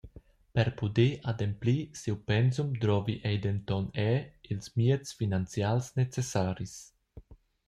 [0.59, 6.75] Per puder ademplir siu pensum drovi ei denton era ils mieds finanzials necessaris.